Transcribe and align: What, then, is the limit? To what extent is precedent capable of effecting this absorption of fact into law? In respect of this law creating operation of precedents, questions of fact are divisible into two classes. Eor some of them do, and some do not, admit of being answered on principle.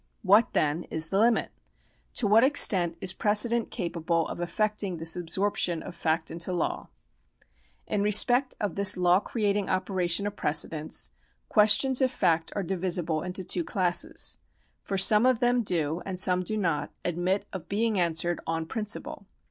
What, 0.23 0.53
then, 0.53 0.85
is 0.85 1.09
the 1.09 1.19
limit? 1.19 1.51
To 2.15 2.25
what 2.25 2.43
extent 2.43 2.97
is 3.01 3.13
precedent 3.13 3.69
capable 3.69 4.27
of 4.29 4.39
effecting 4.39 4.97
this 4.97 5.15
absorption 5.15 5.83
of 5.83 5.93
fact 5.95 6.31
into 6.31 6.51
law? 6.51 6.87
In 7.85 8.01
respect 8.01 8.55
of 8.59 8.73
this 8.73 8.97
law 8.97 9.19
creating 9.19 9.69
operation 9.69 10.25
of 10.25 10.35
precedents, 10.35 11.11
questions 11.49 12.01
of 12.01 12.09
fact 12.09 12.51
are 12.55 12.63
divisible 12.63 13.21
into 13.21 13.43
two 13.43 13.63
classes. 13.63 14.39
Eor 14.87 14.99
some 14.99 15.27
of 15.27 15.39
them 15.39 15.61
do, 15.61 16.01
and 16.03 16.19
some 16.19 16.41
do 16.41 16.57
not, 16.57 16.89
admit 17.05 17.45
of 17.53 17.69
being 17.69 17.99
answered 17.99 18.39
on 18.47 18.65
principle. 18.65 19.27